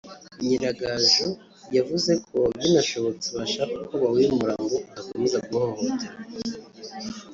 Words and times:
Nyiragaju 0.45 1.29
yavuze 1.77 2.11
ko 2.27 2.39
binashobotse 2.59 3.27
bashaka 3.37 3.73
uko 3.83 3.93
bawimura 4.03 4.53
ngo 4.63 4.75
udakomeza 4.95 5.37
guhohoterwa 5.47 6.11